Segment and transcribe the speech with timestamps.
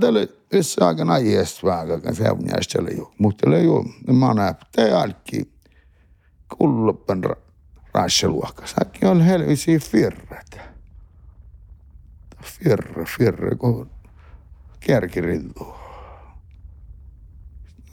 [0.00, 3.12] tälle yssä aikana iästvää, kan se on jästelle jo.
[3.18, 5.52] Mutta le jo, mä näen, te alki
[6.58, 7.22] kulloppen
[7.94, 8.66] rasseluokka.
[8.66, 10.60] Säkin on helvisi firret.
[12.42, 13.90] Firre, firre, kun
[14.80, 15.74] kärkirillu.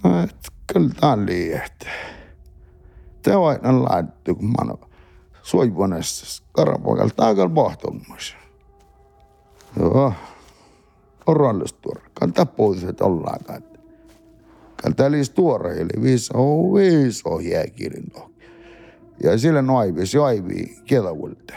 [0.04, 1.90] No, et kyllä tää on liiehtä.
[3.22, 4.90] Te on aina laittu, kun mä oon
[5.44, 8.36] suivuonessa karapaikalla taakalla pohtumassa.
[9.80, 10.14] Joo
[11.28, 12.02] orallistuora.
[12.14, 12.48] Kanta
[12.90, 13.40] että ollaan
[14.84, 16.34] Kanta oli tuore, eli viiso,
[16.74, 18.12] viiso jääkirin
[19.24, 21.54] Ja sillä noivis joivi kielavulta.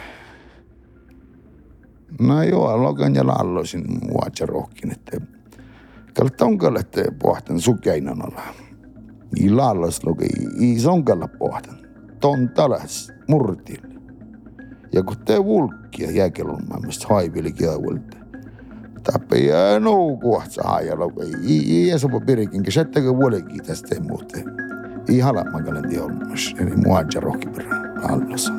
[2.19, 5.21] No joo, lokan ja lallosin muatsa rohkin, että
[6.13, 8.41] kalta onkalle te pohtan sukeinan alla.
[9.39, 10.27] I lallos loki,
[10.59, 11.77] i sonkalla pohtan.
[12.19, 13.81] Ton talas, murtil.
[14.93, 18.16] Ja kun te vulkkia jääkelun mistä haivili kielavulta
[19.11, 21.05] tappeja no kuhtsa hajalla.
[21.47, 24.43] I se voi pirikin, kun sättäkö vuolekin tästä muuten.
[25.09, 27.69] I halammakalen tiolmas, eli muadja rohkiperä
[28.03, 28.53] allassa.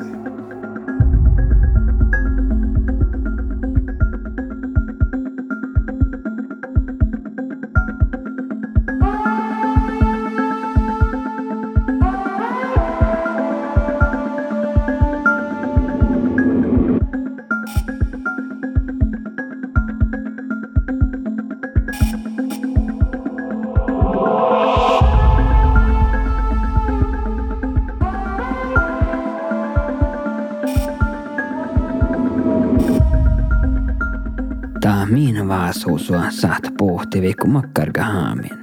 [35.99, 38.59] Vaasuusua saat pohtivi kun makkarga haamin.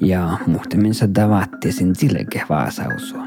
[0.00, 3.24] Ja muhtiminsa davattisin silke vaasausua.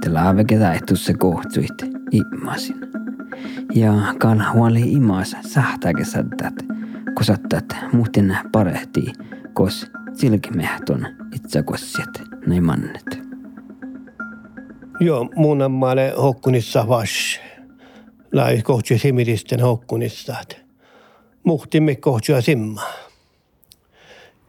[0.00, 0.58] Te laaveke
[0.94, 2.76] se kohtsuit immasin.
[3.74, 6.54] Ja kal huoli imas sahtake saddat,
[7.14, 9.12] kun sattat muhtin parehti,
[9.52, 13.22] kos silkimehton itsakossiet näin mannet.
[15.00, 17.40] Joo, mun ammalle hokkunissa vas.
[18.32, 20.36] Lai kohti simiristen hokkunissa.
[21.48, 22.82] Muhtimme kohtua simma.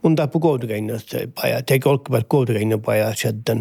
[0.02, 3.56] Mun tappu koulukäinnössä paja, teki olkkapäät koulukäinnön paja sieltä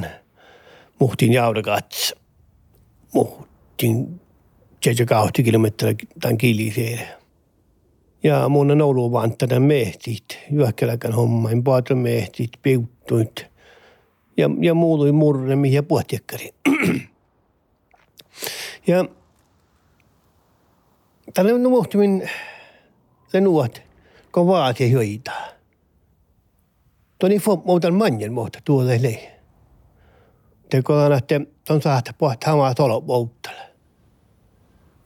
[0.99, 2.15] muhtin jaudakats.
[3.15, 4.21] Muhtin
[4.85, 7.01] 70 kilometriä tämän kiliseen.
[8.23, 13.47] Ja mun on ollut vaan tätä mehtit, juokkeläkän hommain, paatron mehtit, piuttuit
[14.37, 16.51] ja, ja muului murremi ja puhtiekkari.
[18.87, 19.05] ja
[21.35, 22.31] tällä on muhtimin
[23.33, 23.83] le nuot
[24.31, 25.33] ko vaati hoida.
[27.19, 29.35] Toni fo muutan manjen muuta tuolle le.
[30.71, 30.83] Te
[31.17, 33.69] että on saata pohta hamaa tolo muuttale.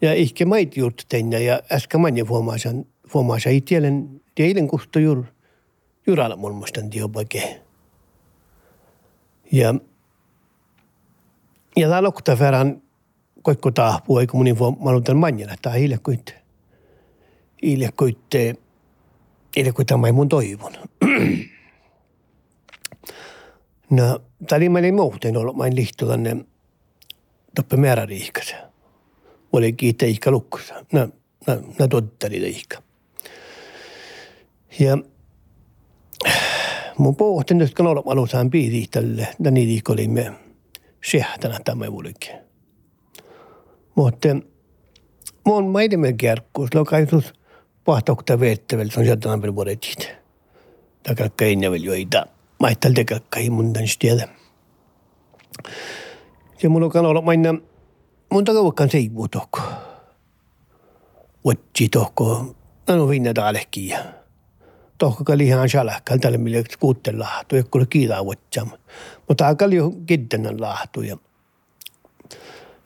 [0.03, 5.25] Ja ihke mait juurt tänne ja äsken manjen fuomaasan fuomaasa ei tielen teidän kusto jur
[6.07, 7.61] juralla mun mustan tiopake.
[9.53, 9.75] Ja
[11.77, 12.83] ja täällä lokta verran
[13.43, 16.42] koikko taapuu, eikö munin fuomaasan manjana, tai hiljakkuitte
[17.63, 18.55] iljakkoitte
[19.97, 20.73] mai mun toivon.
[23.91, 25.75] no, tali meillä muuten ollut main
[26.09, 26.37] tänne
[27.55, 28.71] toppe määräriihkässä.
[29.53, 30.75] Oli kiittää ihka lukkussa.
[30.93, 31.09] No,
[31.47, 32.83] no, no tottali ihka.
[34.79, 34.99] Ja
[36.99, 40.33] mun pohtin, että kun olla alusaan piiri tälle, ja niin olimme
[41.05, 42.37] sehtänä tämä vuolikin.
[43.95, 44.29] Mutta
[45.45, 46.71] mun maidemme kerkkuus,
[47.83, 50.09] lokaisus– pahtokta veettäväl on sieltä per vuodetit.
[51.03, 52.27] Takakka innevel joita.
[52.59, 54.29] Maittal takakka himundan stiedä.
[56.63, 57.55] Ja mulla on olla mainna
[58.31, 59.61] mun takavakkaan seivu tohko.
[61.45, 62.55] Vuotsi tohko.
[62.87, 64.05] Anu vinna taalehkiä.
[64.99, 67.57] Tohko kali ihan shalahkal tälle mille kuutten lahtu.
[67.57, 68.71] Ja kuule kiitaa vuotsam.
[69.29, 71.03] Mutta akali jo kiddennän lahtu.
[71.03, 71.17] Ja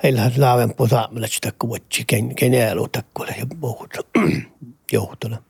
[0.02, 3.94] heillä laaven posaamilla sitä kuvatsi, ken, ken äälu takkuille ja puhut.
[4.92, 5.42] johtona.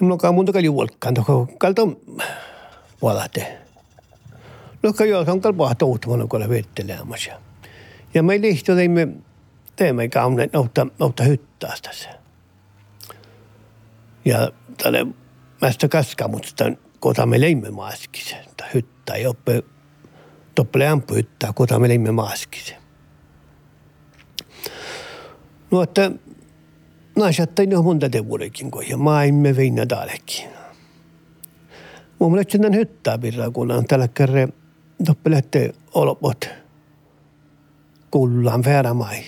[0.00, 1.82] Minulla on muuta kalju volkkaan, tuohon kalta
[3.02, 3.58] valate.
[4.82, 7.40] No kalju on kalpaa toutumana, kun olen vettelemässä.
[8.14, 8.72] Ja me lihto
[9.76, 12.08] teemme kauneen, noutta, noutta hyttää tässä.
[14.24, 14.52] Ja
[14.82, 15.06] tälle
[15.60, 16.64] mästä kaskaa, mutta
[17.00, 18.44] kota me leimme maaskisen.
[18.56, 19.62] Tai hyttää, ja oppe,
[20.54, 22.76] toppele ampu hyttää, kota me leimme maaskisen.
[25.70, 26.10] No, että
[27.18, 30.48] naisattain jo monta tevuudekin ja maailme veinä taalekin.
[32.18, 34.52] Mun mielestä sen hyttää pirraa, kun on tällä kerran
[35.06, 36.48] toppelette olopot
[38.10, 39.22] kullaan fäärämai.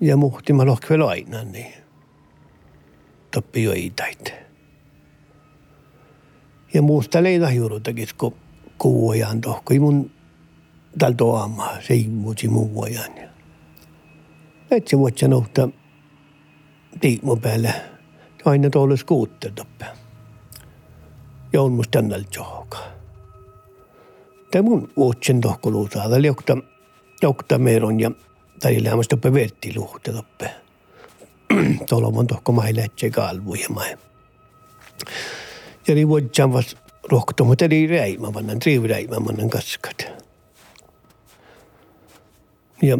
[0.00, 1.72] Ja muhti mä lohkvel aina niin.
[3.30, 4.34] toppi joitait.
[6.74, 8.34] Ja muusta leina juurutakin, kun
[8.78, 9.74] kuuajan tohko.
[9.80, 10.10] mun
[10.98, 13.12] tal toama, se ei muuti muu ajan.
[14.70, 15.46] Et se voit sanoa,
[16.92, 17.74] että tiimo päälle.
[18.44, 19.84] Aina tuolla skuutter toppe.
[21.52, 22.92] Ja on musta tännällä johonkaan.
[24.50, 26.02] Tämä mun vuotsen tohkoluusaa.
[26.02, 26.56] Tämä oli jokta,
[27.22, 28.10] jokta meron ja
[28.60, 30.50] tai lämmästä toppe vertti luhte toppe.
[31.88, 33.96] Tuolla on tohko maille etse kalvu ja mai.
[35.88, 36.76] Ja niin vuotsen vas
[37.10, 40.06] rohkto, mutta eli räimä vannan, triivi räimä vannan kaskat.
[42.82, 42.98] Ja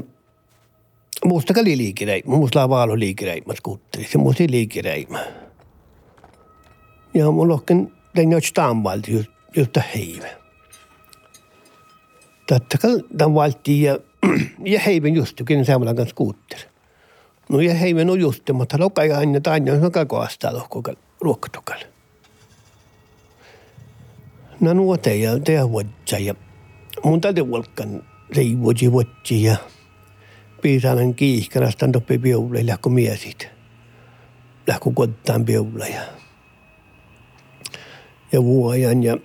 [1.24, 5.24] musta oli liikeräimä, musta lava liikeräimä skuutteri, se musta liikeräimä.
[7.14, 10.28] Ja mun lohken tein stamvalti just, just heivä.
[12.82, 13.98] Kai tämän valtiin ja,
[14.64, 16.62] ja heiven just, kun saamalla kanssa skuutteri.
[17.48, 18.76] No ja heiven on just, mutta
[19.16, 21.78] aina tai aina on koko astaa lohkokal, ruokkatokal.
[24.60, 26.34] No nuote ja tehdä vuodja ja
[27.04, 28.02] mun täytyy volkan
[28.36, 29.56] reivuoji vuodji ja
[30.62, 33.48] piisainen kiihkärästä toppi piulle lähkö miesit.
[34.66, 36.00] Lähkö kottaan piulle ja
[38.32, 39.16] ja vuojan ja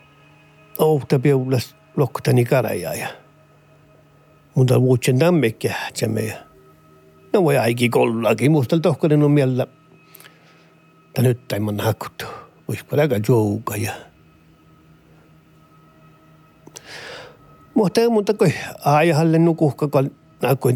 [0.79, 3.07] ohta piulas loktani karaja ja
[4.55, 6.35] mutta vuotsen tammekki hähtsemme ja
[7.33, 8.51] no voi aiki kollakin.
[8.51, 9.67] Musta tohkonen on miellä
[11.17, 12.25] että nyt ei mun hakuttu.
[12.67, 13.91] Voisiko aika jouka ja
[17.73, 18.53] mutta ei muuta kuin
[18.85, 19.87] aihalle nukuhka,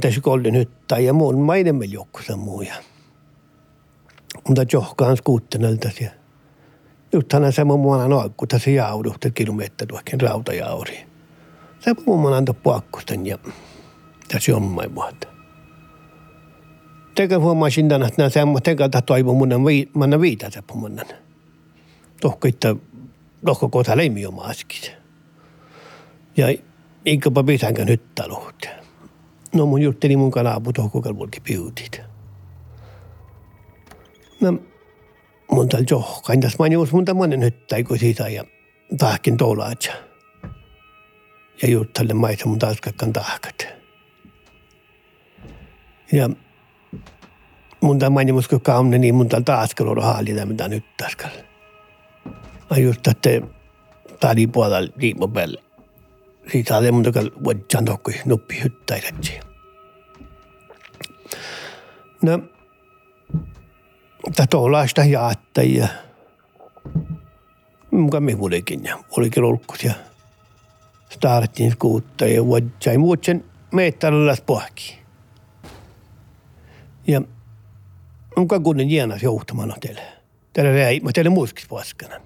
[0.01, 2.75] tässä kollin hyttää ja muun mainemme jokkusa muuja.
[4.47, 6.15] Mutta johkaan skuuttenelta siellä.
[7.13, 11.07] Nythän se mun muana noikku tässä jauduhta kilometriä tuohon rautajauriin.
[11.79, 13.37] Se mun muana antoi puakkusten ja
[14.27, 15.27] tässä jommai vuotta.
[17.15, 21.05] Teka huomasin tänä, että nämä semmoista teka toivon mun vi, manna viitä se pumunnan.
[22.21, 22.75] Tohko, että
[23.45, 24.91] tohko kohta leimi oma askis.
[26.37, 26.47] Ja
[27.05, 28.81] inkäpä pitäänkö nyt taluhti.
[29.53, 32.01] No mun jutteli mun kanaapu tohko kalvolki piutit.
[34.42, 34.53] No,
[35.51, 38.44] mun tal johkain tässä manius mun tämmönen hyttäikö siitä ja
[38.98, 39.92] tahkin toulaatsa.
[41.62, 43.68] Ja juttalle maita mun taskakkan tahkat.
[46.12, 46.30] Ja
[47.81, 51.30] mun tämä manimus kun kaamne niin mun tal taaskaloro haalita mitä nyt taskal.
[52.69, 53.30] Mä just että
[54.95, 55.70] liimo päälle.
[56.51, 59.39] Siitä oli mun takal vuodjan tokkui nuppi hyttäiletsi.
[62.21, 62.39] No,
[64.25, 65.88] tätä tuollaista jaattajia.
[67.92, 69.94] Muka me vuodekin ja olikin olkkus ja
[71.09, 75.00] startin skuutta ja vuodjai muutsen meittälällä pohki.
[77.07, 77.21] Ja
[78.38, 80.01] muka kunnen jienas johtamana teille.
[80.54, 82.21] Teille räi, mä teille muiskis paskanan.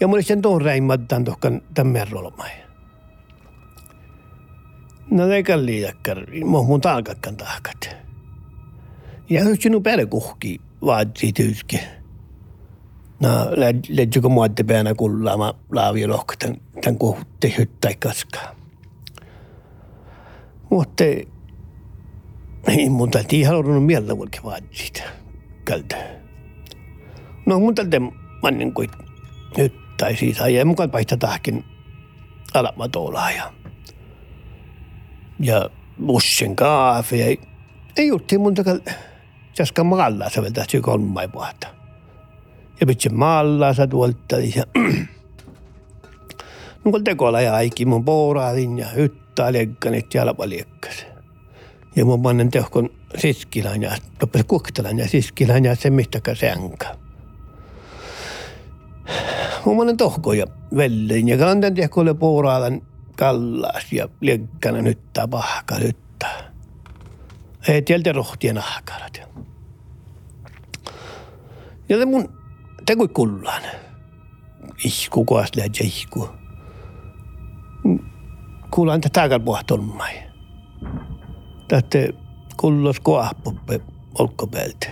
[0.00, 2.69] Ja mä sen tuon räimättään tohkan tämän merrolmai.
[5.10, 7.96] No ei kalli jakkar, mun talkakkan tahkat.
[9.30, 11.80] Ja sinun päälle kuhki vaatsi tyyski.
[13.20, 13.28] No,
[13.88, 18.54] lähdikö muotte päänä kullaama laavi lohko tämän, tämän kuhutte hyttäi kaskaa.
[20.70, 21.04] Mutta
[22.66, 25.02] ei mun täytyy ihan halunnut mieltä vaikka vaatsit.
[25.64, 25.96] Kältä.
[27.46, 28.00] No mun täytyy
[28.42, 28.90] mannen kuin
[29.58, 31.64] hyttäi siitä ja mukaan paista tahkin
[32.54, 33.59] alama tuolla ja ja
[36.06, 37.36] bussin kaafe ja
[37.96, 38.80] ei jutti mun takal
[39.58, 41.66] Jaska maalla se vielä syy kolmai vuotta.
[42.80, 44.64] Ja pitsi maalla sa tuolta ja
[46.84, 51.06] No kun ja aiki mun pouraadin ja hyttää liekkanet jalpa liekkas.
[51.96, 53.90] Ja mun pannen tehkon siskilän ja
[54.22, 56.96] loppasi kuktelän ja siskilän ja se mistäkä sänkä.
[59.64, 62.82] Mun pannen tohko ja vellein ja kantan tehkolle pouraadan
[63.20, 66.52] kallas ja liekkanen hyttää pahka hyttää.
[67.68, 69.20] Ei tieltä rohtien ahkarat.
[71.88, 72.32] Ja se mun
[72.86, 73.62] teko kullaan.
[74.84, 76.28] Ihku koas lähtsä ihku.
[78.70, 80.22] Kuulan tätä takal puhtolmai.
[81.68, 82.14] Tätte
[82.56, 83.80] kullos koahpuppe
[84.18, 84.86] olkkopäältä.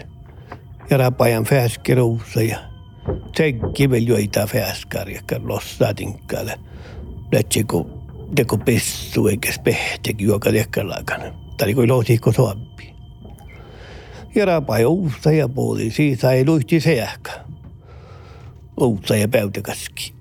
[0.91, 2.59] Ja rapajan fäskeruussa ja
[3.33, 5.23] tsekki vel joita fäskar ja
[8.35, 11.25] teko pessu eikä spehteki juoka liekkalaakana.
[11.57, 12.95] Tämä oli lohtikko suoppi.
[14.35, 17.33] Ja rapai uusta ja puoli siitä ei luihti se ehkä.
[18.81, 20.15] Uutta ja päytäkäski.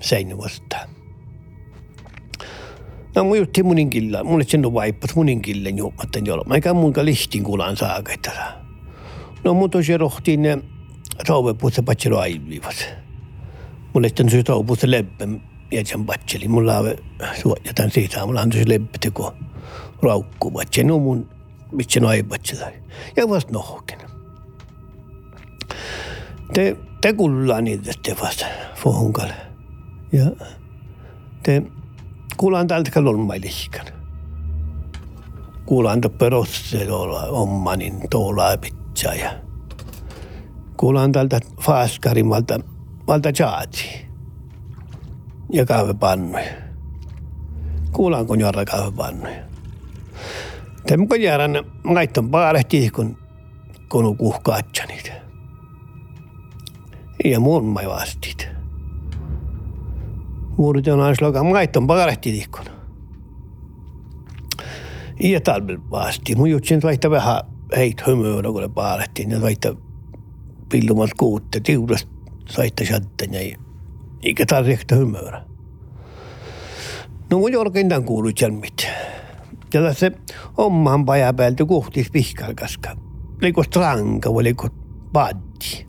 [0.00, 0.88] Sein vastaan.
[3.14, 4.24] No mun jutti munin killa.
[4.24, 6.44] Mulle sen on vaippas munin killen juomatten jolla.
[6.44, 8.30] Mä ikään mun lihtin kuulan saakaita.
[9.44, 10.40] No mun tosi rohtiin
[11.26, 12.86] touvepuussa patselu aiviivas.
[13.94, 15.28] Mulle sitten syy touvepuussa leppä
[15.72, 16.48] jätän patseli.
[16.48, 16.94] Mulla on
[17.42, 19.34] suojatan siitä, mulla on se leppä teko
[20.02, 20.86] raukku patseli.
[20.86, 21.30] No mun
[21.72, 22.66] mitsen aipatsela.
[23.16, 23.98] Ja vasta nohken.
[26.54, 29.34] Te, te kuullaan niitä te vasta fohunkalle.
[30.12, 30.24] Ja
[31.42, 31.62] te
[32.36, 33.86] kuullaan täältä kalolmailihkan.
[35.66, 39.30] Kuullaan perosse tuolla ommanin tuolla pitää ja
[40.76, 42.60] kuullaan täältä Faskarimalta
[43.06, 44.07] malta jaati
[45.52, 46.50] ja kahvepannuja.
[47.92, 49.42] Kuullaan kun jorra kahvepannuja.
[50.86, 51.52] Temko järän
[51.84, 53.16] laitton paarehti kun
[53.88, 55.12] kun kuhkaatsa niitä.
[57.24, 58.48] Ja mun mai vastit.
[60.56, 62.64] Muurut on aina laitton paarehti tihkun.
[65.20, 66.34] Ja talvel vasti.
[66.34, 67.42] Mun jutsin vaihtaa vähän
[67.76, 69.30] heit hymyä, kun paarehtiin.
[69.30, 69.72] Ja vaihtaa
[70.68, 72.10] pillumat kuutte tiudasta
[72.48, 73.56] saitte chatten ja
[74.22, 75.42] eikä tarvitse hymyä.
[77.30, 78.88] No mun jorkin tämän kuului mit.
[79.74, 80.10] Ja tässä
[80.56, 82.96] omaan paja päältä kuhtis pihkalkaska.
[83.40, 84.68] Liko stranka vai liko
[85.12, 85.86] paddi.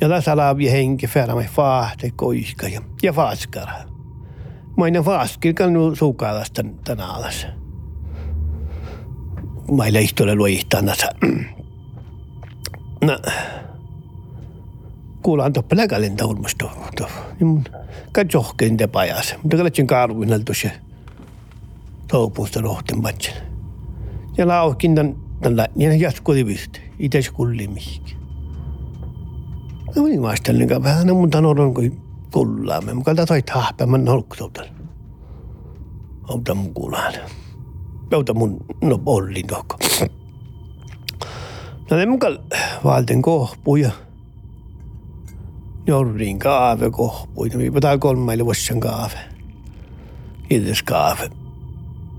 [0.00, 3.74] Ja tässä alavi henki färmä faahte koiska ja, ja faaskara.
[4.76, 7.46] Mainen faaskil kannu suukalasta tänä alas.
[9.70, 11.06] Maille ihtoille luihtanassa.
[13.04, 13.18] No,
[15.28, 16.70] kuulaan tuossa pläkälin taulmasta.
[18.12, 19.34] Ka johkein te pajas.
[19.42, 20.68] Mutta kalatsin kaaruin tuossa
[22.08, 23.34] toupuusta rohten patsin.
[24.38, 26.80] Ja lauhkin tämän, tämän ja jatkoi vihti.
[26.98, 28.16] Itse se kulli mihinkin.
[29.96, 32.00] No niin vaistelin vähän, no mun tanon kuin
[32.32, 32.94] kullaamme.
[32.94, 34.66] Mä kalta toi tahpea, mä nolkutoutan.
[36.30, 37.14] Auta mun kuulaan.
[38.14, 39.76] Auta mun, no ollin tohko.
[41.90, 42.38] No ne mukaan
[42.84, 43.90] valten kohpuja.
[45.88, 47.58] Jorrin kaave kohpuita.
[47.58, 49.18] Mi pitää kolmaille vuosien kaave.
[50.50, 51.30] Illes kaave.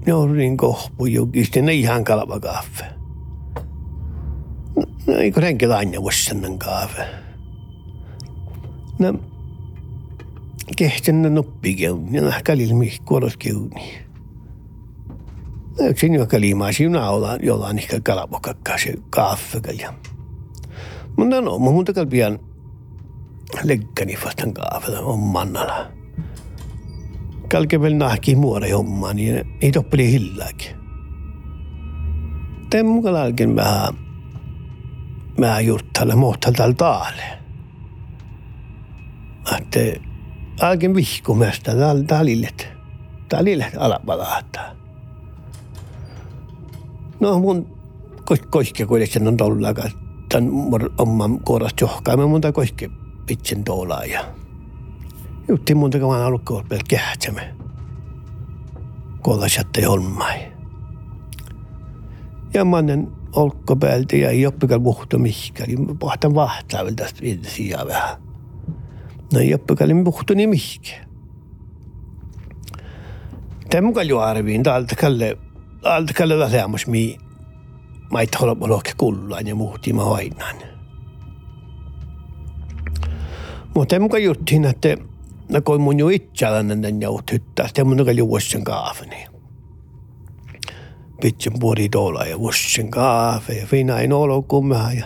[0.05, 2.85] Jorrin kohpu jokisten ne ihan kalva kaave.
[5.07, 7.05] No eikö renki aina vuosien kaave.
[8.99, 9.13] No
[10.77, 12.13] kehtän noppikin.
[12.13, 13.93] Ja nähkälillä mihin kuolos kiuni.
[15.89, 19.93] Yksin joka liimaa sinä ollaan jollain ehkä kalapokakkaa se kaffekalja.
[21.17, 21.93] Mutta no, mun muuta
[23.51, 25.91] pian legkäni vastaan kaavella on mannalla.
[27.51, 30.75] Kalkevel nahki muore hommaa, niin ei toppeli hillääkin.
[32.69, 33.93] Tämän mukaan alken vähän,
[35.39, 37.23] vähän juttalle mohtal täällä taalle.
[39.57, 39.79] Että
[40.61, 42.67] alken vihkumesta täällä tälillet.
[43.29, 44.71] Tälillet alapalahtaa.
[47.19, 47.77] No mun
[48.49, 49.91] koiske kuitenkin on tollakaan.
[50.29, 50.49] Tän
[50.97, 52.89] oman kohdasta johkaamme monta koiske
[53.29, 54.25] pitsin tuolaa ja
[55.47, 57.55] jutti monta kavan alkoon pel kähtsämme.
[59.21, 60.51] Kollasatte holmai.
[62.53, 65.75] Ja mannen olkko päältä ja ei oppikal muhto mihkäli.
[65.99, 68.17] Pohtan vahtaa vielä tästä sijaa vähän.
[69.33, 71.05] No ei oppikal muhto niin mihkä.
[73.69, 75.37] Tämä mukaan jo arviin täältä kalle
[75.83, 77.17] alta kallella seamus mi
[78.11, 80.55] mai tola bolokke kullaan ja muhti ma hoinan.
[83.75, 84.97] Mutta muka juttiin, että
[85.49, 89.25] no kun mun jo itseällään den jout hyttää, sitten mun joka juossen kaafeni.
[91.21, 95.05] Pitsin puoli tuolla ja vuosien kaafe ja fina ei olo kummaa ja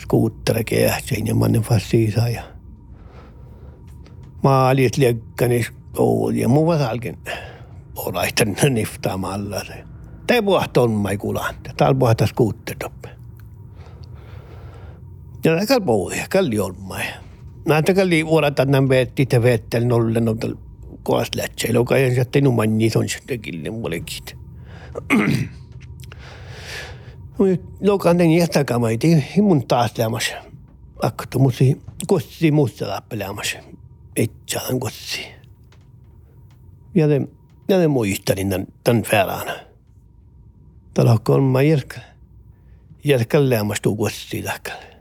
[0.00, 2.42] skuuttera kehtsäin ja mannen fassiisa ja
[4.42, 7.18] maalit liekkäni ouli ja muu vasalkin
[7.96, 9.84] olaisten niftaamalla se.
[10.26, 11.54] Te puhta on mai kulaan.
[11.76, 13.08] Täällä puhta skuuttedoppe.
[15.44, 17.04] Ja täällä puhuja, kalli on mai.
[17.64, 20.56] Näitä kalli uorata nämä veetti te veettel nolle nolle
[21.02, 21.68] koas lähtsä.
[21.68, 24.24] Joka ei numan niin on sitten kille mullekin.
[27.80, 28.98] Lokan den jättäkama ei
[29.42, 30.32] mun taas lämmäs.
[31.02, 33.56] Akkutu musi kossi musta läppelämmäs.
[34.16, 35.26] Etsään kossi.
[36.94, 37.28] Ja den
[37.68, 39.46] ja ne muistelin tämän, tämän verran.
[40.94, 42.00] Täällä on kolma järkä.
[43.04, 44.93] Järkä lämmästuu kostiin lähkälle.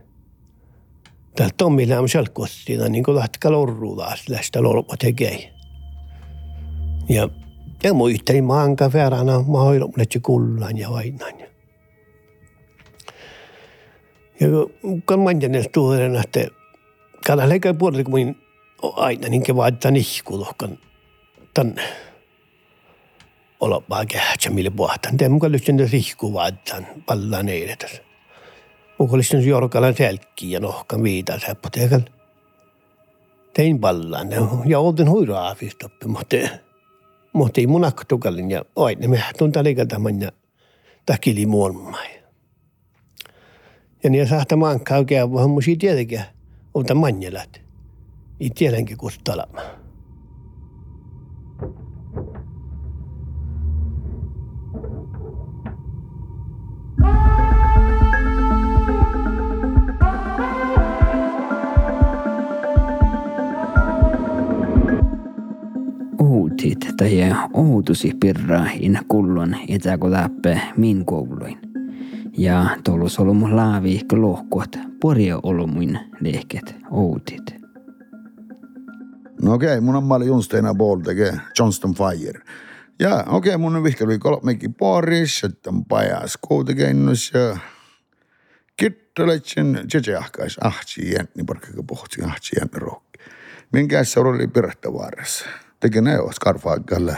[1.35, 5.53] Täällä Tommi lämmäsellä kostiin, niin kuin lähtikö lorruulas, lähtä lorpa tekee.
[7.09, 7.29] Ja,
[7.83, 11.33] ja muistelin maanka verran, mä hoidon mulle kullan ja vainan.
[14.39, 14.47] Ja
[15.05, 16.47] kun en tuoden, että
[17.27, 18.35] kada leikää puolella, kun
[18.95, 20.79] aina niin vaaditaan ihkulohkan
[21.53, 21.83] tänne
[23.59, 25.17] olo vaan kähtsä mille puhtaan.
[25.17, 28.01] Tämä mukaan lyhtsän tässä ihku vaatan pallaan eiletäs.
[28.99, 32.01] Mukollistin jorkalan selkki ja nohkan viitan säppoteekal.
[33.53, 34.29] Tein ballan
[34.65, 36.37] ja olten huiraafistoppi, mutta
[37.33, 40.31] mutta ei mun aktukallin ja aina me tunta liikaltaman ja
[41.05, 42.07] takili muonmai.
[44.03, 46.21] Ja niin sahta mankkaa oikein vähän musi tietenkin,
[46.73, 47.61] mutta manjelat.
[48.39, 49.82] Ei tiedänkin kustalamaan.
[66.97, 71.59] Tai outusi pirraa in kullon etäkotappe min kouluin.
[72.37, 77.55] Ja tolus olumu laavi lohkot porja olumuin lehket outit.
[79.41, 82.41] No okei, okay, mun on malli Junsteina Ball tekee Johnston Fire.
[82.99, 87.57] Ja okei, okay, mun on vihkeli kolmekin paris, sitten pajas koutekennus ja
[88.77, 93.19] kitteletsin tsetjahkais ahtsi jänni, parkkaka pohti ahtsi jänni rohki.
[93.71, 94.47] Minkä se oli
[94.93, 95.45] vaarassa
[95.83, 97.17] Tegenaio Scarfaggale.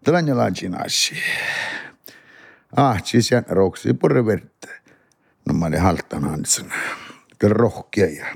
[0.00, 1.14] Dell'agnologgi nasci.
[2.74, 4.68] Ah, ci sian roksi purreverte.
[5.44, 6.72] No mä olin haltan hansen.
[7.42, 8.26] rohkia ja.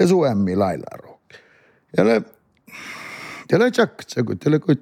[0.00, 1.38] Ja suemmi lailla rohkia.
[1.96, 2.22] Ja le...
[3.52, 4.80] Ja le tjak, tjaku, ja le kut.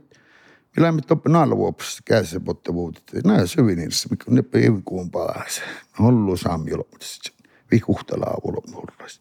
[0.76, 3.24] Me lähme toppe nalvuopus käsi potte vuutit.
[3.24, 5.62] Nää syvinissä, mikä on neppä evikuun palas.
[5.98, 7.32] Hollu saami olomutsi.
[7.70, 9.20] Vihkuhtalaa olomutsi.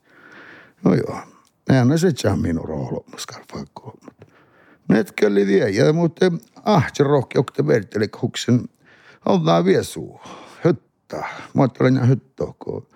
[0.84, 1.39] No joo.
[1.70, 3.98] Nää se tjaa minun roolomassa karfaakkoon.
[4.88, 6.32] Netkeli ja mutta
[6.66, 8.62] ahti rohkeukta verteli huksen
[9.26, 10.22] ollaan viesu.
[10.66, 11.18] Hyttä.
[11.54, 12.88] Mä ajattelen hyttä, kun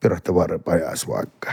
[0.00, 1.52] perättä varpajas vaikka.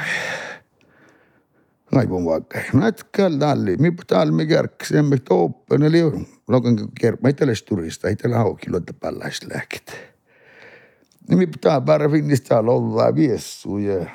[1.91, 2.59] Naipun vaikka.
[2.73, 3.77] Nätkäl talli.
[3.77, 4.97] Mi talli mi kärkkäsi.
[4.97, 5.83] Emme toppen.
[5.83, 6.01] Eli
[6.47, 6.79] lokan.
[7.21, 8.07] Mä ei tällä turista.
[8.07, 9.91] Ei tällä hauki luota pälläislääkit.
[11.29, 13.77] Niin mi pitää päällä finnistä ollaan viesu.
[13.77, 14.05] Ja...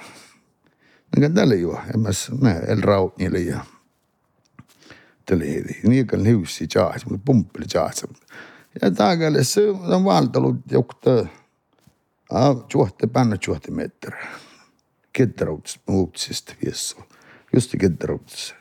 [1.16, 1.80] Näkään tällä jo.
[1.94, 2.08] En mä
[2.40, 2.58] näe.
[2.58, 3.64] El rautnille ja
[5.26, 5.80] televi.
[5.82, 8.06] Niin kuin hiussi jaas, mutta pumppeli jaas.
[8.82, 11.26] Ja taakalle se on valtalut jokta
[12.74, 14.26] juohte panna juohte meträ.
[15.12, 16.96] Ketterouts muutsista viessu.
[17.54, 18.54] Just ketterouts.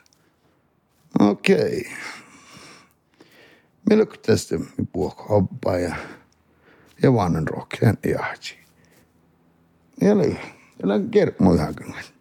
[1.19, 1.87] Okei.
[3.87, 3.99] Okay.
[3.99, 4.55] On tästä
[4.93, 5.95] puhko hoppaa ja
[7.03, 8.59] ja vanhan rohkeen jahti.
[10.01, 11.75] Ja oli, ja oli kerkmoihan.
[11.75, 12.14] Tee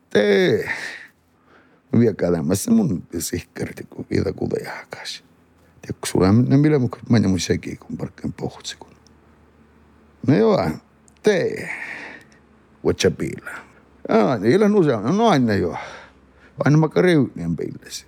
[1.98, 5.22] Vyakalama simundesiskartiku vida kudayajash.
[5.82, 8.94] Tikushulamna miramukush mañamushakikun parkan pujtsikun.
[10.26, 10.70] Newa
[11.22, 11.68] te
[12.84, 13.50] wachapila.
[14.08, 15.76] Ah, ila nusa no aina yo.
[16.64, 18.06] Aina makareu nien peilas.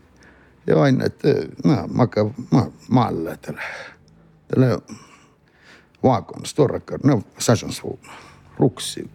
[0.66, 3.62] Ja aina te na maka ma malla tällä.
[4.49, 4.79] Tällä
[6.03, 7.99] vaakon storrakar no sasjon suun.
[8.59, 9.11] Ruksi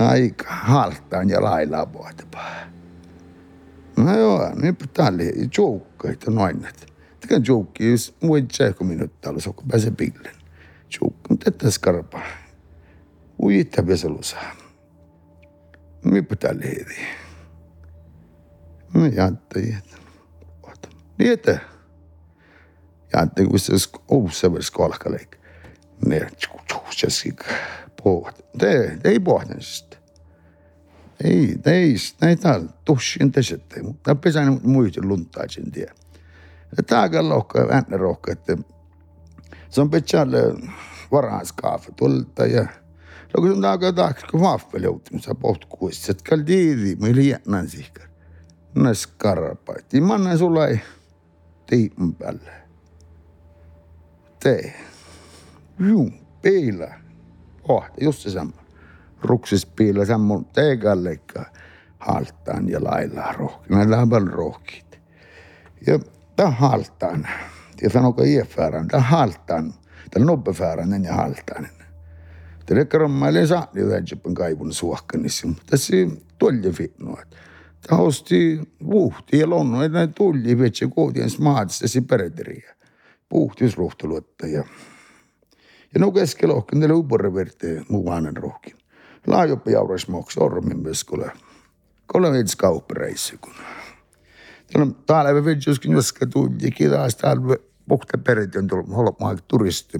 [0.00, 2.54] Aika haltaan ja lailaa puhutapaa.
[3.96, 5.22] No joo, nyt tälle
[5.58, 6.66] joukkoita noin.
[7.20, 10.34] Tekän joukki, jos muin tseekko minut täällä, kun pääsee pillen.
[11.00, 12.20] Joukki, mutta että skarpa.
[13.42, 14.36] Ui itse veselusa.
[16.04, 17.00] Nyt tälle heti.
[18.94, 19.84] No jättäjät.
[21.18, 21.58] Niin että.
[23.16, 23.72] Jättäjät, kun se
[24.08, 25.36] ousever skolkaleik.
[26.06, 27.06] Ne, tjuh, tjuh, se
[28.54, 30.00] ده, ده iseenesest.
[31.24, 35.86] ei, ta ei, ta ei taha, tussi pesette, mutta pesän muita luntaa sen tie.
[36.86, 38.56] Tämä on lohka, äänne rohka, että
[39.70, 40.70] se on pitkälle eh,
[41.12, 46.96] varhaiskaafa tulta ja no kun on taakka taakse, kun vaaffa joutumista potkuissa, että kalli tiiri,
[46.96, 48.08] meillä jäänän sihkar.
[48.74, 50.80] Näs karpaiti, mä annan sulla ei
[51.66, 52.52] tiimun päälle.
[54.42, 54.74] Tee.
[55.78, 56.10] Juu,
[56.42, 57.09] peilaa.
[57.68, 58.52] Oh, just se sama
[59.22, 61.44] ruksispiillä sammun teekalleikka
[61.98, 63.74] haltaan ja lailla rohki.
[63.74, 65.00] Näillä on paljon rohkit.
[65.86, 65.98] Ja
[66.36, 67.28] tämä haltaan.
[67.82, 69.74] Ja sanoiko iäfäärän, tämä haltaan.
[70.10, 71.68] Tämä nobbefäärän ja haltaan.
[72.66, 75.48] Tämä krommailin saani väjäpän kaivun suohkanissa.
[75.70, 75.92] Tässä
[76.38, 77.22] tolli fitnoa.
[77.86, 82.74] Tämä osti vuhti ja lonnu, että näin tulli vetsä kootien smaatissa si pereteriä.
[83.28, 84.64] Puhtiusruhtaluotta ja
[85.94, 88.80] ja no keskellä ohkin, ne uporreverteen muvainen rohkin
[89.26, 91.32] laajoppi jaurismoks ormin myös kuule.
[92.12, 93.52] Kuule viits kauppareissi kun.
[94.72, 97.56] Täällä täällä vidjuskin joska tuli kiitos täällä
[97.88, 99.98] puhta perit on tullut holmaa turisti.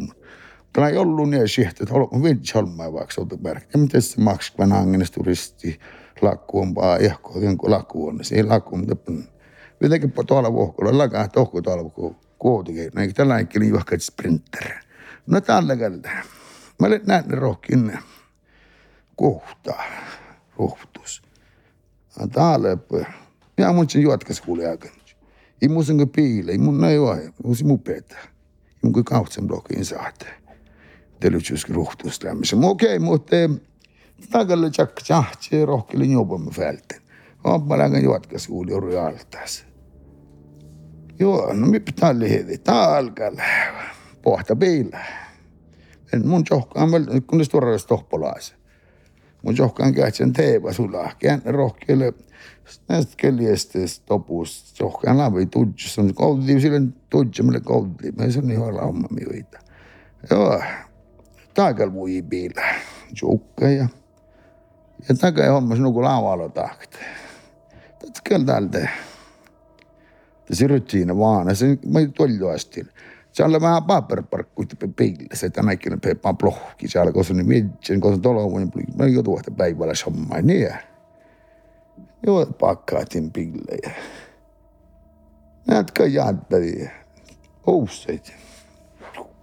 [0.72, 3.64] Täällä ei ollut niin sihti, että holmaa vidj holmaa vaikka soltu perk.
[3.72, 5.80] Ja miten se maksaa, kun angenes turisti
[6.22, 8.24] lakku on paa ehko, jonkun lakku on.
[8.24, 8.96] Se ei lakku, mutta
[9.80, 12.98] Jotenkin tuolla vuokolla lakaa tohko tuolla kun kuotikin.
[12.98, 14.72] Eikä tällainen kili juhkaat sprinter.
[15.26, 16.10] No tällä källä.
[16.80, 17.98] Mä olen nähnyt rohkin
[19.16, 19.74] kohta
[20.58, 21.22] rohtus.
[22.32, 22.68] Täällä
[23.58, 24.94] ja mun sen juotkas kuuli aikaan.
[25.62, 28.16] I mun sen piile, i mun näin vai, mun se mupeeta.
[28.70, 30.26] I mun kautsen blokkiin saate.
[31.20, 32.56] Telytsysk rohtus lämmissä.
[32.62, 33.36] Okei, mutta
[34.30, 37.00] tagalle tjak tjahtsi rohkeli jopamme fälten.
[37.44, 39.64] Oppa lägen juotkas kuuli juuri altaas.
[41.18, 42.58] Joo, no mi pitää lihevi.
[42.58, 43.42] Talkalla
[44.22, 44.98] pohta piila.
[46.24, 46.90] Mun johkaan,
[47.26, 48.60] kun tuoreessa tohpolaisen.
[49.42, 51.12] Mun johkaan kähtsän teepä sulaa.
[51.18, 52.12] Kään rohkeille
[52.88, 54.74] näistä keliesteistä topus.
[54.80, 55.88] Johkaan laavi tuntsi.
[55.88, 56.80] Se on koulutti, sillä
[57.10, 58.12] tuntsi, millä koulutti.
[58.12, 59.58] Mä sanon ihan lauma miuita.
[60.30, 60.62] Joo.
[61.54, 62.62] Taakal mui piila.
[63.22, 63.88] Jukka ja...
[65.08, 66.98] Ja takaa ei hommas nagu nuku laavalla taakta.
[67.98, 68.88] Tätä kyllä tältä.
[70.52, 71.56] Se rutiina vaan.
[71.56, 72.88] Se mä toljoastin.
[73.30, 73.36] Asti.
[73.36, 75.34] Se on vähän paperparkkuita peille.
[75.34, 76.88] Se tänä ikinä peppaa plohki.
[76.88, 78.66] Se alkoi se niin mietsin, kun se tolo voi
[78.98, 80.42] Mä jo tuohta päivällä sommaa.
[80.42, 80.74] Niin.
[82.26, 83.94] Joo, pakkaatin pille.
[85.68, 86.90] Näetkö jäättäviä?
[87.66, 88.32] Ousseit.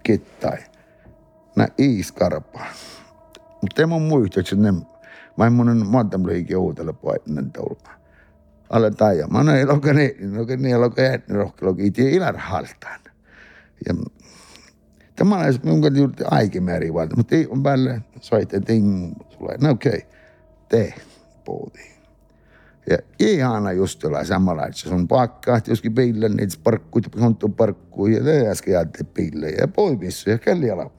[0.02, 0.58] Kettai.
[1.56, 2.60] Nää iiskarpa.
[3.62, 4.72] Mutta mun muista, että ne
[5.36, 7.98] Mä mun monta mliikin uutelle poinen tulma.
[8.70, 9.26] Alle taja.
[9.26, 13.07] Mä näin loka ne, loka ne, loka jätni rohke, loka iti ilar haltaan.
[13.86, 13.94] Ja
[15.16, 19.70] tämä on mun kanssa juuri aikimäärin valta, mutta ei on päälle soitte ting, sulle, no
[19.70, 20.00] okei, okay.
[20.68, 20.94] te
[21.44, 21.98] puhutiin.
[22.90, 28.24] Ja ihana just olla samalla, että pakka, että joskin peillä niitä parkkuja, konttu parkkuja, ja
[28.24, 30.90] te äsken jäätte peille, ja poimissu, ja kelli alama.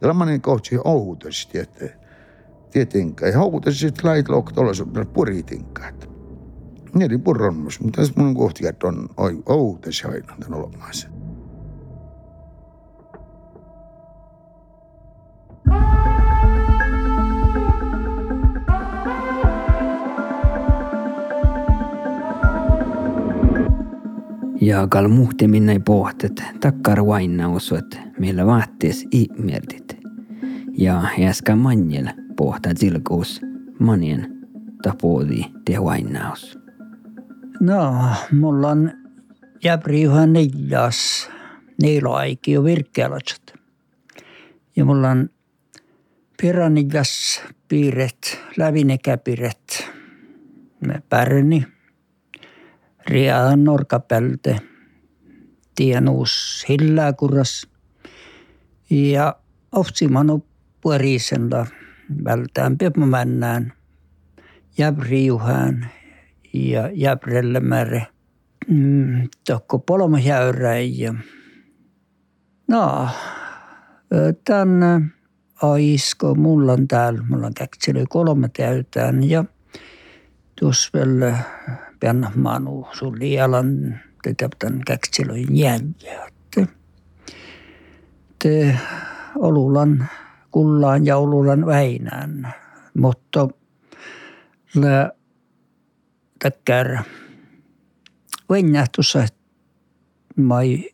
[0.00, 1.84] Tällä mä niin kohti outosti, että
[2.70, 3.26] tietenkä.
[3.26, 6.10] Ja houkutas sitten lait loktolla puritinkat.
[6.94, 9.08] Niitä purronmus, mutta tässä mun kohti, että on
[9.46, 11.08] outas aina tämän olemassa.
[24.60, 29.96] Ja kal muhti minne pohtet takkar vainnaus, että meillä vaattees ihmertit.
[30.72, 33.40] Ja jäskä manjel pohtaa tilkuus
[33.78, 34.46] manien
[34.82, 36.58] tapoodi te vainnaus.
[37.60, 37.94] No,
[38.32, 38.90] mulla on
[39.64, 41.30] jäbri ihan neljäs
[41.82, 43.54] neiloaiki jo virkkealatsat.
[44.76, 45.30] Ja mulla on
[46.42, 49.90] piranillas piiret, lävinekäpiret,
[51.08, 51.66] pärni,
[53.10, 54.56] riaan norkapälte,
[55.74, 57.68] tienuus hilläkuras
[58.90, 59.36] ja
[59.72, 60.46] oftsimanu
[60.80, 61.66] puorisella
[62.24, 63.72] vältään pepomännään,
[64.78, 65.90] jäbriuhään
[66.52, 68.06] ja jäbrellemäre.
[68.68, 71.14] Mm, tokko polomajäyräin ja
[72.68, 73.08] no,
[74.44, 75.12] tämän
[75.62, 79.44] aisko, mulla on täällä, mulla on kolme täytään ja
[80.60, 81.38] tuossa vielä
[82.00, 86.30] pian manu sun lialan tätä tämän käkselyn jäljä.
[88.42, 88.78] Te
[89.38, 90.08] olulan
[90.50, 92.54] kullaan ja olulan väinään,
[92.98, 93.48] mutta
[94.74, 95.12] lä
[96.38, 96.98] täkkär
[98.50, 99.26] venjähtussa
[100.36, 100.90] mai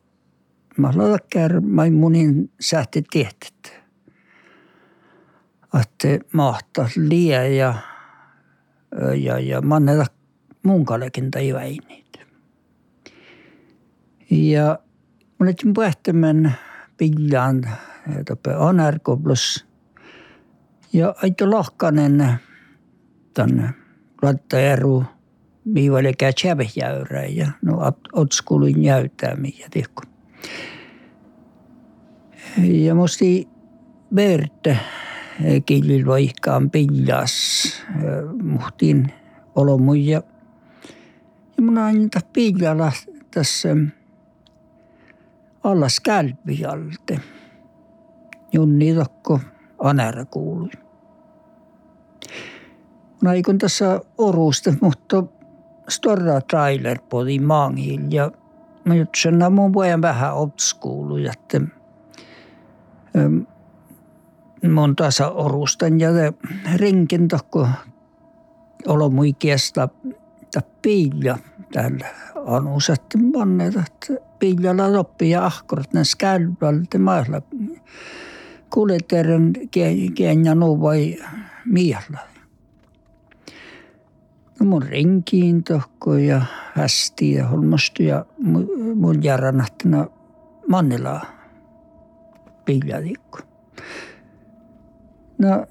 [0.77, 3.83] mä täkkär mai munin sähti tehtet.
[5.81, 7.75] Että mahta liä ja
[9.15, 10.07] ja, ja manneta
[10.67, 12.21] munkalekin tai väinit.
[14.31, 14.79] Ja
[15.39, 16.55] mun etsin pähtämän
[16.97, 17.63] pillaan
[18.29, 19.67] tope anarkoblus.
[20.93, 22.35] Ja aito lohkanen
[23.35, 23.71] tänne
[24.23, 25.05] Lattajärvu
[25.75, 26.33] viivalle käy
[27.29, 30.03] ja no otskulin jäytäämiä tihku.
[32.59, 33.49] Ja musti
[34.15, 34.79] Berte
[35.67, 37.67] killil vaikkaan pillas
[38.43, 39.13] muhtiin
[39.55, 40.23] olomuja.
[41.57, 42.93] Ja mun aina pillalla
[43.31, 43.69] tässä
[45.65, 47.21] allas kälpialte.
[48.53, 49.41] Junni Tokko
[49.79, 50.71] Anäärä kuului.
[53.23, 55.25] Naikon tässä orusta, mutta
[55.89, 58.33] storra trailer podi maangil ja
[58.85, 61.61] mä jutsen mun pojan vähän obskuulu, että
[64.69, 66.11] mun tasa orustan ja
[66.75, 67.29] rinkin
[68.87, 69.11] olo
[70.57, 71.39] muikeesta piilja
[71.73, 72.07] täällä
[72.47, 77.43] anusat mannet, että piiljalla loppi ja ahkorat ne skälvältä mailla
[78.71, 79.53] kuljeterin
[80.15, 81.17] kienjanu vai
[81.65, 82.19] miellä.
[84.61, 86.43] No mun renkiin tohko ja
[86.75, 88.25] hästi ja holmastu ja
[88.95, 90.07] mun järänähtänä
[90.69, 91.21] mannilla
[92.65, 93.39] piljadikko.
[95.39, 95.67] No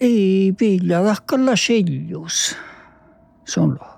[0.00, 2.56] ei vilja lahkalla seljus.
[3.44, 3.93] Se on lohkea.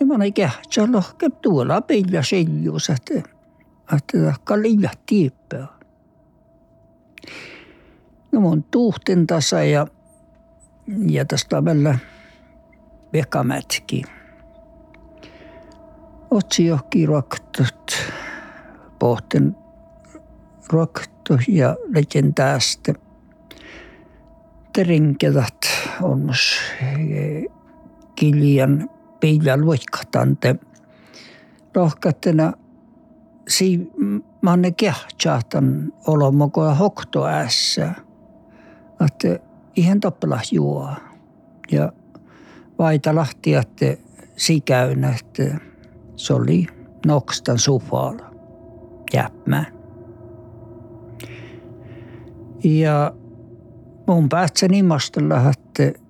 [0.00, 3.14] Ja mä ei kähtsä lohkea tuolla vilja seljus, että,
[3.96, 5.66] että lahka liian tiippää.
[8.32, 9.86] No mun tuhten tasa ja,
[11.08, 11.98] ja tästä vielä
[13.12, 14.02] vekamätki.
[16.30, 17.92] Otsi johonkin ruoktut,
[18.98, 19.56] pohten
[20.68, 22.94] ruoktu ja legendäästä.
[24.72, 25.58] Terinkedat
[26.02, 26.30] on
[28.20, 30.56] kiljan piilä luikkatante.
[31.74, 32.52] Rohkattena
[33.48, 33.90] si
[34.42, 37.92] manne kehtsahtan olomoko ja hokto ässä.
[39.06, 39.38] Että
[39.76, 40.88] ihan toppela juo.
[41.72, 41.92] Ja
[42.78, 43.96] vaita lahti, että
[44.36, 45.58] sikäynä, että
[46.16, 46.66] se oli
[47.06, 48.30] nokstan sufalla
[49.12, 49.66] jäppmään.
[52.64, 53.14] Ja
[54.06, 56.00] mun päästä nimastella, että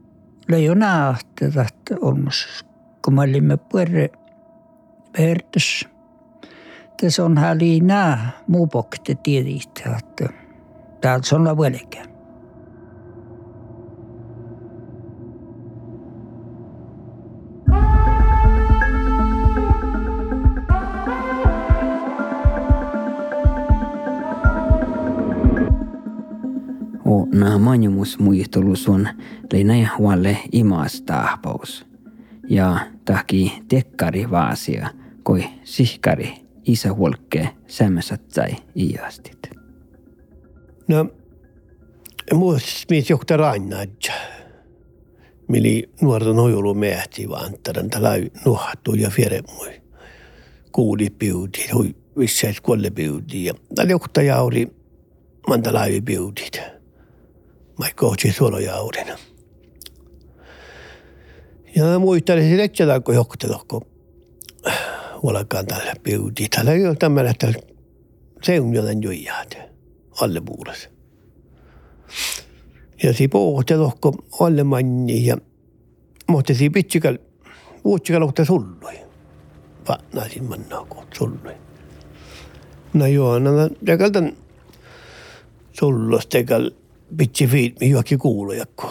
[0.51, 0.75] leijo
[1.63, 2.65] että olmus,
[3.05, 4.11] kun mä olimme puhumme
[5.19, 5.89] vertus.
[7.09, 10.29] Se on häli nää muu pokte tiedistä, että
[11.01, 12.10] täältä on la velkään.
[28.89, 29.09] On
[29.53, 31.87] leinä huolle imaastahpaus.
[32.49, 34.89] Ja tahki tekkari vaasia,
[35.23, 39.51] koi sihkari isä huolke sämmäsättäi iastit.
[40.89, 41.07] No,
[42.35, 44.13] muistis mies johtaa rannadja.
[45.49, 48.11] Mili nuorten hojulu mehti vaan tämän tällä
[48.45, 49.83] nuhattu ja fieremui.
[50.73, 53.45] Kuuli piuti, hui visseet kuolle piuti.
[53.45, 54.69] Ja tällä johtaa jauri
[55.49, 56.80] mantalaivi piutit
[57.81, 59.19] mai kohti suolojaurina.
[61.77, 63.83] Ja muistelin sitä, kun johkutelokko
[65.23, 66.49] huolakaan tällä piuti.
[66.49, 67.53] Tällä ei ole tämmöinen, että
[68.43, 69.59] se on jotain joijaat
[70.21, 70.89] alle puolessa.
[73.03, 75.37] Ja si pohtelokko alle manni ja
[76.27, 77.19] mutta si pitsikal
[77.85, 78.99] vuotsikal ohta sullui.
[79.89, 81.55] Vatnaisin mannaa kohta sullui.
[82.93, 84.37] No joo, no, no tekaltan
[85.73, 86.71] sullustekal
[87.17, 88.91] pitsi fiilmi juokki kuuluja, kun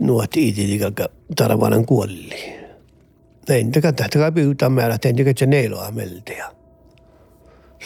[0.00, 2.56] nuot iititikalka tarvanan kuolli.
[3.48, 6.54] Näin teka tähtäkää pyytää määrä, että entäkö se neiloa meltä ja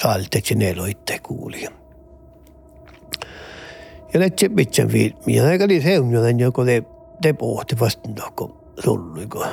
[0.02, 1.62] saalte se neilo itse kuuli.
[4.14, 6.82] Ja lähtee pitsen fiilmi ja eikä oli seunjonen, joko te,
[7.22, 9.46] te pohti vasta kun sulluiko.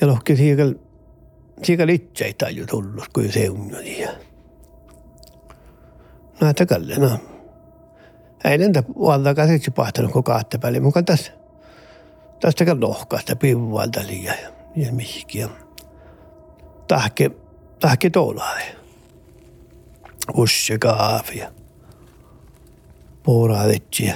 [0.00, 0.74] Ja lohki siikal,
[1.62, 4.04] siikal itse ei taju tullut, kun seunjoni.
[6.40, 7.18] Näitä kalle, no
[8.44, 10.80] ei näitä valta käsiksi pahtanut koko päälle.
[10.80, 11.32] Mukaan tässä,
[12.64, 14.36] kan lohkaista pivuvalta liian
[14.76, 15.48] ja, mihinkin.
[16.88, 17.30] Tahke,
[17.80, 18.62] tahke toulaali.
[20.34, 21.52] Usse kaafia.
[23.22, 24.14] Puuraadetsia.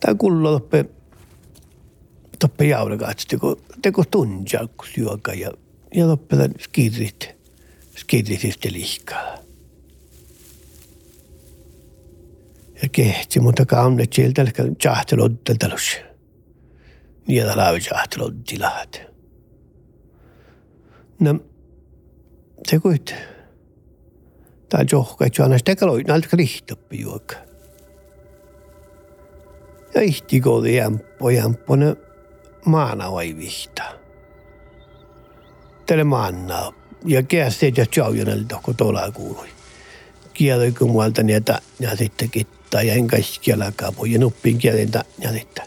[0.00, 0.84] Tämä kullo toppe,
[2.38, 5.50] toppe jaurakaatsi, kun teko tuntia, kun syökä ja,
[5.94, 7.28] ja toppe skirrit,
[7.96, 9.40] skirrit lihkaa.
[12.69, 14.44] ja kehti, mutta kaamnet sieltä
[14.78, 15.96] tjahteloddeltalus.
[17.26, 19.00] Niitä laavi tjahteloddilahat.
[21.20, 21.40] No,
[22.68, 23.14] se kuit.
[24.68, 27.36] Tää johka, että aina sitä kaloi, näiltä lihtoppi juokka.
[29.94, 31.96] Ja ihti koodi jämppo, jämppo, ne
[32.64, 33.82] maana vai vihta.
[35.86, 36.72] Tälle maana.
[37.04, 39.48] Ja kästeet ja tjaujanelta, kun tuolla kuului.
[40.34, 42.30] Kieloi muualta niitä, ja sitten
[42.70, 45.62] tai ja en kaikkialla kaapui ja nuppin kielen jätettä.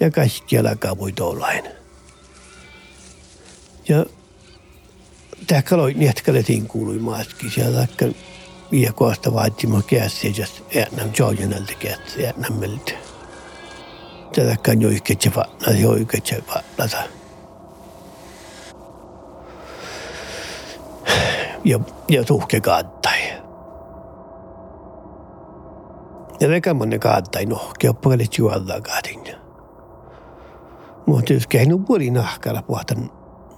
[0.00, 1.64] Ja kaikkialla kaapui tuollain.
[3.88, 4.06] Ja
[5.46, 8.06] tämä kaloi nietkaletiin kuului maatkin siellä akka
[8.72, 10.46] ja koasta vaatimaan käsiä ja
[10.80, 12.92] äänän jojenalta käsiä äänämmeltä.
[14.34, 17.02] Tätä kan jo iketse vaatna, jo iketse vaatnata.
[21.64, 23.17] Ja, ja tuhke kaattai.
[26.40, 29.36] Ja lekämanne kaattai nohkea puolet juolta kaadin.
[31.06, 33.10] Mutta jos käynyt puoli nahkalla puhtan,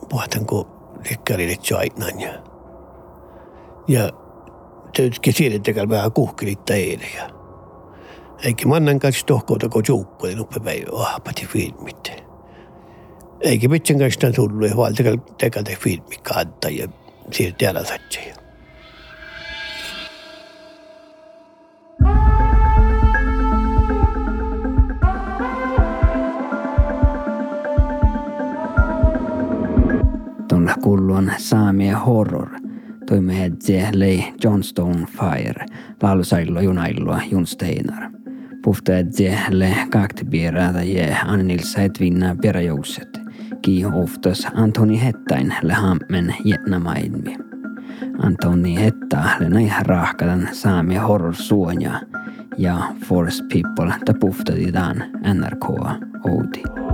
[0.08, 0.66] puhtan kun
[1.10, 2.20] likkarille joainan.
[3.88, 4.10] Ja,
[4.96, 7.30] tietysti siirrettekään vähän kuhkilitta eilen.
[8.44, 12.12] Eikä mannan kanssa tohkouta, kun juukkuuden nuppe päivä vahpati filmit.
[13.40, 16.88] Eikä pitsen kanssa tullut, ja valtakal tekalta filmi kaattaa ja
[17.32, 18.39] siirti alasatsia.
[31.20, 32.48] Hulluan saamia horror
[33.06, 35.66] toimehedze lei Johnstone Fire
[36.02, 38.10] laulusailua junailua Junsteinar.
[38.62, 43.20] Puhtaedze le kaktipieraata je Annilsa et vinna peräjoukset.
[43.62, 47.36] Ki oftas Antoni Hettain le hammen jätnamaidmi.
[48.18, 52.00] Antoni Hetta le näin rahkadan saamia horror suoja
[52.58, 54.96] ja Force People ta puhtaditaan
[55.34, 55.68] NRK
[56.24, 56.89] Outi.